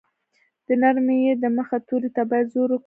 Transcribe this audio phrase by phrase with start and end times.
[0.65, 2.79] د نرمې ی د مخه توري ته باید زور ورکړو.